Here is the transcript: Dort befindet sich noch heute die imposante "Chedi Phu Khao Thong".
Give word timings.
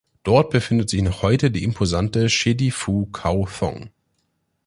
Dort 0.23 0.49
befindet 0.49 0.89
sich 0.89 1.03
noch 1.03 1.21
heute 1.21 1.51
die 1.51 1.61
imposante 1.63 2.25
"Chedi 2.25 2.71
Phu 2.71 3.05
Khao 3.11 3.45
Thong". 3.47 3.91